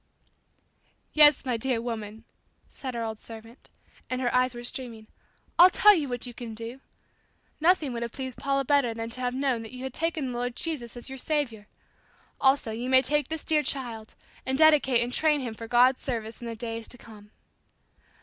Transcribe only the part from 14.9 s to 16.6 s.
and train him for God's service in the